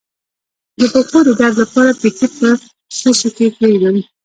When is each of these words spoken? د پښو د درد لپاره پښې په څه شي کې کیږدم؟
د 0.79 0.81
پښو 0.93 1.19
د 1.25 1.29
درد 1.39 1.55
لپاره 1.61 1.91
پښې 2.01 2.27
په 2.39 2.49
څه 2.97 3.09
شي 3.19 3.29
کې 3.37 3.47
کیږدم؟ 3.57 3.97